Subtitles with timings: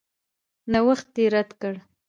[0.71, 1.73] نوښت یې رد کړ.